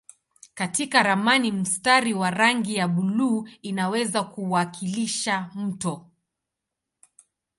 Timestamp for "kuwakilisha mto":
4.23-6.07